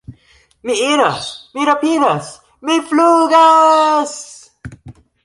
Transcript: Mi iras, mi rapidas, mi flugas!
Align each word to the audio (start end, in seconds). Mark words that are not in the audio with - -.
Mi 0.69 0.77
iras, 0.93 1.27
mi 1.57 1.65
rapidas, 1.69 2.31
mi 2.71 2.79
flugas! 2.93 4.15